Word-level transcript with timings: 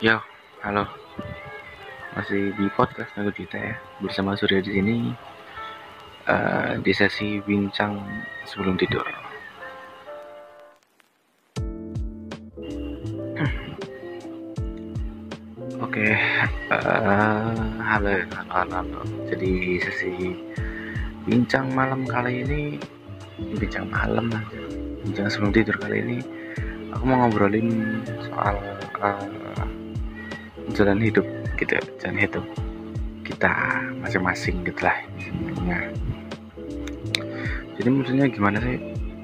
Yo, 0.00 0.16
halo. 0.64 0.88
Masih 2.16 2.56
di 2.56 2.72
podcast 2.72 3.12
Nago 3.20 3.36
Cita 3.36 3.60
ya, 3.60 3.76
bersama 4.00 4.32
Surya 4.32 4.64
di 4.64 4.72
sini 4.72 5.12
uh, 6.24 6.80
di 6.80 6.88
sesi 6.88 7.36
bincang 7.44 8.00
sebelum 8.48 8.80
tidur. 8.80 9.04
Oke, 15.84 16.00
okay, 16.00 16.16
uh, 16.72 17.52
halo, 17.84 18.24
halo, 18.32 18.56
halo, 18.56 18.72
halo. 18.80 19.04
Jadi 19.28 19.84
sesi 19.84 20.32
bincang 21.28 21.76
malam 21.76 22.08
kali 22.08 22.40
ini, 22.48 22.80
bincang 23.36 23.84
malam 23.92 24.32
bincang 25.04 25.28
sebelum 25.28 25.52
tidur 25.52 25.76
kali 25.76 26.00
ini, 26.08 26.24
aku 26.88 27.04
mau 27.04 27.28
ngobrolin 27.28 28.00
soal 28.24 28.56
uh, 29.04 29.39
jalan 30.72 31.02
hidup 31.02 31.26
gitu 31.58 31.76
jalan 32.00 32.18
hidup 32.18 32.44
kita 33.30 33.52
masing-masing 34.02 34.66
gitulah 34.66 34.96
sebenarnya. 35.22 35.78
Jadi 37.78 37.88
maksudnya 37.88 38.26
gimana 38.28 38.58
sih? 38.60 38.76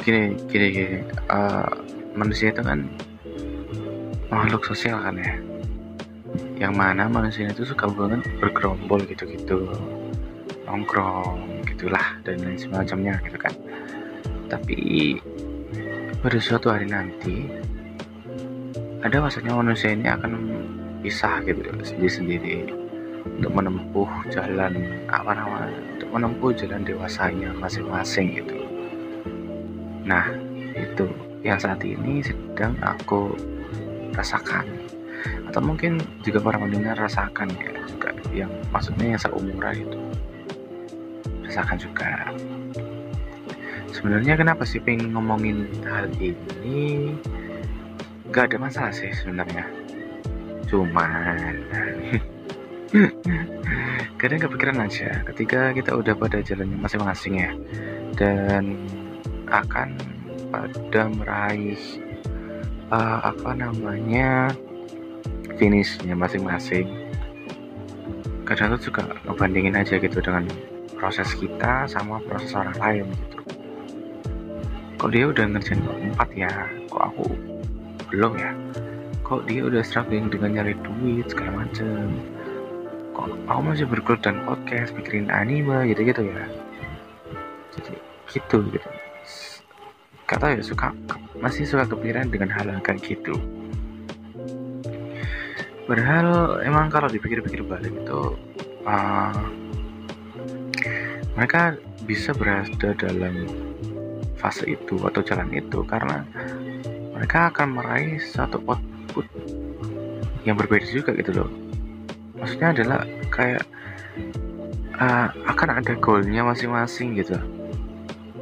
Gini 0.00 0.32
gini 0.48 0.66
gini. 0.72 0.98
Uh, 1.28 1.68
manusia 2.14 2.54
itu 2.54 2.62
kan 2.62 2.86
makhluk 4.30 4.64
sosial 4.64 5.02
kan 5.02 5.18
ya? 5.18 5.34
Yang 6.56 6.74
mana 6.78 7.04
manusia 7.10 7.50
itu 7.50 7.66
suka 7.66 7.90
banget 7.90 8.24
bergerombol 8.38 9.02
gitu-gitu 9.04 9.68
nongkrong 10.64 11.64
gitulah 11.68 12.16
dan 12.24 12.40
lain 12.40 12.56
semacamnya 12.56 13.20
gitu 13.26 13.36
kan. 13.36 13.52
Tapi 14.48 14.78
pada 16.24 16.38
suatu 16.40 16.72
hari 16.72 16.88
nanti 16.88 17.50
ada 19.04 19.20
masanya 19.20 19.60
manusia 19.60 19.92
ini 19.92 20.08
akan 20.08 20.32
pisah 21.02 21.42
gitu 21.46 21.62
sendiri-sendiri 21.82 22.68
untuk 23.38 23.52
menempuh 23.54 24.10
jalan 24.32 24.74
apa 25.10 25.30
namanya 25.36 25.78
untuk 25.94 26.08
menempuh 26.10 26.50
jalan 26.56 26.82
dewasanya 26.82 27.50
masing-masing 27.54 28.42
gitu. 28.42 28.56
Nah 30.08 30.26
itu 30.74 31.06
yang 31.44 31.58
saat 31.60 31.82
ini 31.84 32.24
sedang 32.24 32.74
aku 32.82 33.34
rasakan. 34.16 34.66
Atau 35.50 35.64
mungkin 35.64 35.98
juga 36.22 36.38
para 36.42 36.60
pendengar 36.60 36.98
rasakan 36.98 37.50
ya 37.58 37.72
juga 37.88 38.10
yang 38.34 38.50
maksudnya 38.74 39.16
yang 39.16 39.20
seumuran 39.20 39.74
itu. 39.78 39.98
Rasakan 41.46 41.78
juga. 41.80 42.10
Sebenarnya 43.88 44.36
kenapa 44.38 44.62
sih 44.68 44.78
pengen 44.78 45.16
ngomongin 45.16 45.66
hal 45.88 46.06
ini? 46.20 47.16
Gak 48.28 48.52
ada 48.52 48.60
masalah 48.60 48.92
sih 48.92 49.08
sebenarnya 49.08 49.64
cuman. 50.68 51.52
Kadang 54.20 54.40
kepikiran 54.48 54.84
aja 54.88 55.20
ketika 55.32 55.76
kita 55.76 55.92
udah 55.92 56.14
pada 56.16 56.40
jalannya 56.40 56.78
masing-masing 56.80 57.34
ya. 57.40 57.52
Dan 58.16 58.76
akan 59.48 59.96
pada 60.48 61.08
meraih 61.12 61.80
uh, 62.92 63.20
apa 63.24 63.50
namanya 63.56 64.52
finishnya 65.56 66.16
masing-masing. 66.16 66.88
Kadang 68.48 68.76
tuh 68.80 68.88
juga 68.88 69.12
ngebandingin 69.28 69.76
aja 69.76 70.00
gitu 70.00 70.24
dengan 70.24 70.48
proses 70.96 71.28
kita 71.36 71.84
sama 71.86 72.18
proses 72.24 72.56
orang 72.56 72.76
lain 72.80 73.06
gitu. 73.12 73.38
Kok 74.98 75.10
dia 75.14 75.30
udah 75.30 75.46
ngerjain 75.46 75.78
empat 76.10 76.28
ya? 76.34 76.50
Kok 76.90 77.02
aku 77.12 77.26
belum 78.08 78.40
ya 78.40 78.50
kok 79.28 79.44
dia 79.44 79.60
udah 79.60 79.84
struggling 79.84 80.32
dengan 80.32 80.56
nyari 80.56 80.72
duit 80.80 81.28
segala 81.28 81.68
macem. 81.68 82.16
Kok 83.12 83.28
aku 83.44 83.60
masih 83.60 83.84
bergelut 83.84 84.24
dan 84.24 84.40
podcast 84.48 84.96
mikirin 84.96 85.28
anime 85.28 85.84
gitu 85.92 86.00
gitu 86.08 86.24
ya. 86.24 86.48
Jadi 87.76 87.94
gitu 88.32 88.56
gitu. 88.72 88.88
Kata 90.24 90.56
ya 90.56 90.64
suka 90.64 90.96
masih 91.44 91.68
suka 91.68 91.84
kepikiran 91.84 92.32
dengan 92.32 92.48
hal-hal 92.56 92.80
kayak 92.80 93.04
gitu. 93.04 93.36
Padahal 95.84 96.60
emang 96.64 96.88
kalau 96.88 97.08
dipikir-pikir 97.08 97.64
balik 97.64 97.92
itu 97.92 98.36
uh, 98.88 99.44
mereka 101.36 101.76
bisa 102.08 102.32
berada 102.32 102.96
dalam 102.96 103.44
fase 104.40 104.64
itu 104.72 105.00
atau 105.04 105.20
jalan 105.20 105.48
itu 105.52 105.84
karena 105.84 106.24
mereka 107.12 107.52
akan 107.52 107.76
meraih 107.76 108.20
satu 108.20 108.60
output 108.68 108.97
output 109.18 109.26
yang 110.46 110.54
berbeda 110.54 110.86
juga 110.88 111.10
gitu 111.18 111.30
loh. 111.34 111.50
Maksudnya 112.38 112.70
adalah 112.70 113.00
kayak 113.34 113.64
uh, 114.96 115.28
akan 115.50 115.82
ada 115.82 115.92
goalnya 115.98 116.46
masing-masing 116.46 117.18
gitu. 117.18 117.36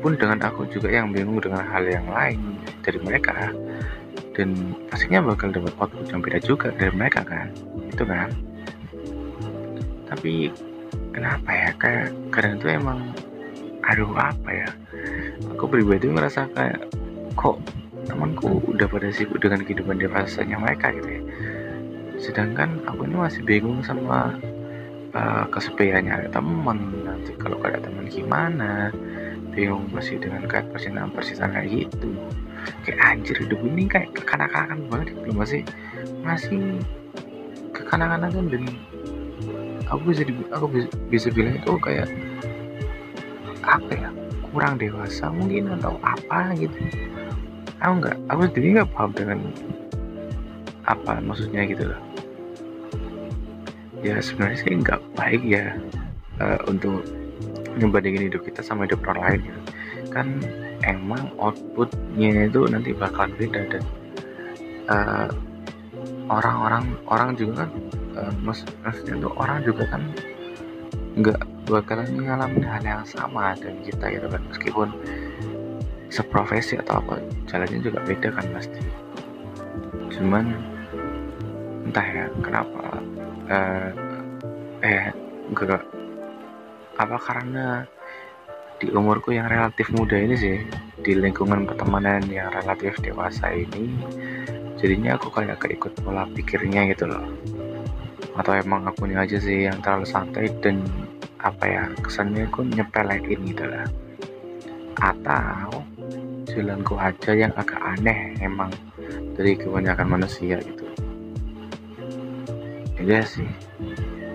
Pun 0.05 0.15
dengan 0.21 0.45
aku 0.45 0.69
juga 0.69 0.93
yang 0.93 1.11
bingung 1.11 1.41
dengan 1.41 1.65
hal 1.65 1.89
yang 1.89 2.07
lain 2.13 2.61
dari 2.85 3.01
mereka. 3.01 3.51
Dan 4.37 4.77
pastinya 4.93 5.25
bakal 5.25 5.49
dapat 5.49 5.73
output 5.81 6.13
yang 6.13 6.21
beda 6.21 6.39
juga 6.45 6.69
dari 6.77 6.93
mereka 6.93 7.25
kan. 7.25 7.49
Itu 7.89 8.05
kan? 8.05 8.29
Tapi 10.13 10.53
kenapa 11.17 11.51
ya? 11.51 11.69
Kayak 11.81 12.07
kadang 12.29 12.61
itu 12.61 12.67
emang 12.69 13.01
aduh 13.81 14.13
apa 14.13 14.51
ya? 14.53 14.69
Aku 15.57 15.65
pribadi 15.73 16.13
merasa 16.13 16.45
kayak 16.53 16.85
kok 17.33 17.57
temanku 18.07 18.63
udah 18.71 18.87
pada 18.87 19.11
sibuk 19.11 19.43
dengan 19.43 19.67
kehidupan 19.67 19.99
dewasanya 19.99 20.57
mereka 20.57 20.95
gitu 20.95 21.11
ya. 21.11 21.23
Sedangkan 22.17 22.81
aku 22.89 23.05
ini 23.05 23.17
masih 23.19 23.43
bingung 23.45 23.83
sama 23.85 24.39
uh, 25.13 25.45
kesepiannya. 25.53 26.33
Teman 26.33 27.05
nanti 27.05 27.35
kalau 27.37 27.61
ada 27.67 27.83
teman 27.83 28.09
gimana? 28.09 28.95
Bingung 29.53 29.89
masih 29.93 30.21
dengan 30.21 30.47
kayak 30.49 30.71
percintaan 30.73 31.13
percintaan 31.13 31.53
kayak 31.53 31.69
gitu. 31.85 32.11
Kayak 32.87 32.99
anjir 33.05 33.37
hidup 33.43 33.61
ini 33.63 33.85
kayak 33.91 34.09
kekanak-kanakan 34.17 34.79
banget 34.89 35.07
gitu 35.13 35.31
masih 35.37 35.63
masih 36.25 36.63
kekanak-kanakan 37.77 38.45
dan 38.49 38.65
aku 39.87 40.01
bisa 40.11 40.23
aku 40.51 40.67
bisa, 40.71 40.89
bisa 41.13 41.29
bilang 41.31 41.55
itu 41.59 41.73
kayak 41.79 42.09
apa 43.67 43.93
ya 43.93 44.09
kurang 44.51 44.79
dewasa 44.81 45.29
mungkin 45.31 45.69
atau 45.79 45.99
apa 46.03 46.55
gitu 46.57 46.79
aku 47.87 47.95
nggak 48.03 48.17
aku 48.27 48.41
sendiri 48.51 48.67
nggak 48.83 48.91
paham 48.99 49.11
dengan 49.15 49.39
apa 50.91 51.23
maksudnya 51.23 51.63
gitu 51.71 51.87
loh 51.87 52.01
ya 54.03 54.19
sebenarnya 54.19 54.59
sih 54.59 54.75
nggak 54.83 55.01
baik 55.15 55.43
ya 55.47 55.79
uh, 56.43 56.59
untuk 56.67 57.07
ngebandingin 57.79 58.27
hidup 58.27 58.43
kita 58.43 58.67
sama 58.67 58.91
hidup 58.91 59.07
orang 59.07 59.23
lain 59.23 59.41
ya. 59.47 59.57
kan 60.11 60.27
emang 60.83 61.31
outputnya 61.39 62.51
itu 62.51 62.67
nanti 62.67 62.91
bakal 62.91 63.31
beda 63.39 63.63
dan 63.71 63.85
uh, 64.91 65.31
orang-orang 66.27 66.91
orang 67.07 67.39
juga 67.39 67.67
kan 67.67 67.71
uh, 68.19 68.33
maksudnya 68.43 69.15
tuh 69.23 69.33
orang 69.39 69.63
juga 69.63 69.87
kan 69.95 70.03
nggak 71.17 71.41
bakalan 71.71 72.09
mengalami 72.13 72.63
hal 72.67 72.83
yang 72.83 73.05
sama 73.07 73.55
dan 73.59 73.79
kita 73.87 74.05
gitu 74.11 74.27
kan 74.27 74.43
meskipun 74.51 74.89
seprofesi 76.09 76.79
atau 76.79 77.03
apa 77.03 77.19
jalannya 77.51 77.79
juga 77.83 78.03
beda 78.07 78.29
kan 78.35 78.47
pasti. 78.55 78.81
Cuman 80.15 80.45
entah 81.87 82.07
ya 82.07 82.27
kenapa 82.43 82.83
uh, 83.51 83.89
eh 84.83 85.11
enggak 85.51 85.83
apa 86.97 87.17
karena 87.21 87.67
di 88.77 88.93
umurku 88.93 89.33
yang 89.33 89.49
relatif 89.49 89.89
muda 89.95 90.21
ini 90.21 90.37
sih 90.37 90.57
di 91.01 91.13
lingkungan 91.17 91.65
pertemanan 91.65 92.21
yang 92.29 92.53
relatif 92.53 93.01
dewasa 93.01 93.49
ini 93.53 93.89
jadinya 94.77 95.17
aku 95.17 95.33
kayak 95.33 95.57
keikut 95.65 95.97
pola 96.05 96.29
pikirnya 96.29 96.85
gitu 96.93 97.09
loh. 97.09 97.25
Atau 98.37 98.53
emang 98.53 98.85
aku 98.85 99.09
ini 99.09 99.17
aja 99.17 99.41
sih 99.41 99.65
yang 99.65 99.81
terlalu 99.81 100.05
santai 100.05 100.53
dan 100.61 100.85
apa 101.41 101.65
ya 101.65 101.83
kesannya 102.05 102.45
aku 102.53 102.69
nyepelein 102.69 103.41
gitu 103.49 103.65
lah. 103.65 103.89
Atau 105.01 105.81
jalanku 106.57 106.97
aja 106.97 107.37
yang 107.37 107.53
agak 107.53 107.77
aneh 107.77 108.33
emang 108.41 108.73
dari 109.37 109.53
kebanyakan 109.61 110.09
manusia 110.09 110.57
gitu. 110.65 110.89
Ya 112.97 113.21
sih 113.21 113.45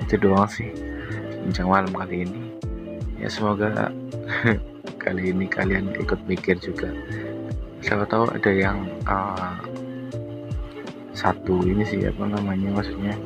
itu 0.06 0.22
doang 0.22 0.46
sih 0.46 0.70
bincang 1.42 1.74
malam 1.74 1.90
kali 1.90 2.30
ini. 2.30 2.54
Ya 3.18 3.26
semoga 3.26 3.90
kali 5.04 5.34
ini 5.34 5.50
kalian 5.50 5.98
ikut 5.98 6.22
mikir 6.30 6.62
juga. 6.62 6.94
Siapa 7.82 8.06
tahu 8.06 8.30
ada 8.30 8.52
yang 8.54 8.86
uh, 9.10 9.58
satu 11.18 11.66
ini 11.66 11.82
sih 11.90 12.06
apa 12.06 12.30
namanya 12.30 12.70
maksudnya? 12.70 13.18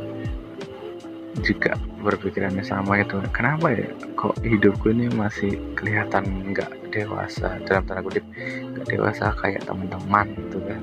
Juga 1.44 1.76
berpikirannya 2.06 2.62
sama 2.62 3.02
itu 3.02 3.18
kenapa 3.34 3.74
ya? 3.74 3.90
Kok 4.13 4.46
hidupku 4.46 4.94
ini 4.94 5.10
masih 5.10 5.57
kelihatan 5.74 6.54
nggak 6.54 6.94
dewasa 6.94 7.57
dalam 7.66 7.81
tanda 7.90 8.06
kutip 8.06 8.22
nggak 8.78 8.86
dewasa 8.86 9.34
kayak 9.42 9.66
teman-teman 9.66 10.30
gitu 10.38 10.62
kan? 10.62 10.81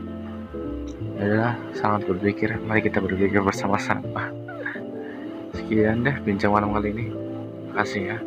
Adalah 1.23 1.55
sangat 1.79 2.11
berpikir. 2.11 2.59
Mari 2.67 2.83
kita 2.83 2.99
berpikir 2.99 3.39
bersama-sama. 3.39 4.35
Sekian 5.55 6.03
deh 6.03 6.17
bincang 6.27 6.51
malam 6.51 6.75
kali 6.75 6.91
ini. 6.91 7.07
Makasih 7.71 8.03
ya 8.11 8.19